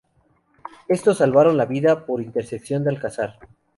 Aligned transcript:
Estos 0.87 1.19
salvaron 1.19 1.57
la 1.57 1.67
vida 1.67 2.07
por 2.07 2.23
intercesión 2.23 2.83
de 2.83 2.89
Alcázar. 2.89 3.37